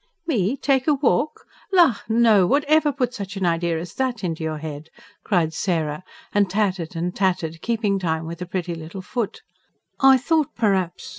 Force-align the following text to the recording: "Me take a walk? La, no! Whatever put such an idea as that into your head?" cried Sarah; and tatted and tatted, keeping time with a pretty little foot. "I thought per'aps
"Me 0.25 0.57
take 0.57 0.87
a 0.87 0.95
walk? 0.95 1.45
La, 1.71 1.97
no! 2.09 2.47
Whatever 2.47 2.91
put 2.91 3.13
such 3.13 3.37
an 3.37 3.45
idea 3.45 3.79
as 3.79 3.93
that 3.93 4.23
into 4.23 4.43
your 4.43 4.57
head?" 4.57 4.89
cried 5.23 5.53
Sarah; 5.53 6.03
and 6.33 6.49
tatted 6.49 6.95
and 6.95 7.15
tatted, 7.15 7.61
keeping 7.61 7.99
time 7.99 8.25
with 8.25 8.41
a 8.41 8.47
pretty 8.47 8.73
little 8.73 9.03
foot. 9.03 9.43
"I 9.99 10.17
thought 10.17 10.55
per'aps 10.55 11.09